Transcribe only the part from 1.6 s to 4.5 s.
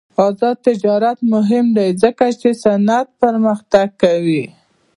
دی ځکه چې صنعت پرمختګ کوي.